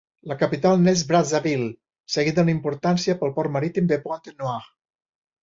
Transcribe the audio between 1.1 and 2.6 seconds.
Brazzaville, seguida en